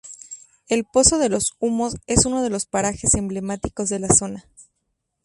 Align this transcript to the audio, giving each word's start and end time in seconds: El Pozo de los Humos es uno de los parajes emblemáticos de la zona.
El 0.67 0.83
Pozo 0.85 1.19
de 1.19 1.29
los 1.29 1.51
Humos 1.59 1.95
es 2.07 2.25
uno 2.25 2.41
de 2.41 2.49
los 2.49 2.65
parajes 2.65 3.13
emblemáticos 3.13 3.87
de 3.89 3.99
la 3.99 4.07
zona. 4.09 4.47